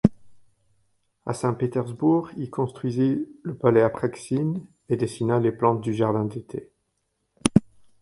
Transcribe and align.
À 1.27 1.35
Saint-Pétersbourg, 1.35 2.31
il 2.35 2.49
construisit 2.49 3.27
le 3.43 3.53
palais 3.53 3.83
Apraxine 3.83 4.65
et 4.89 4.97
dessina 4.97 5.39
les 5.39 5.51
plans 5.51 5.75
du 5.75 5.93
jardin 5.93 6.25
d'été. 6.25 6.71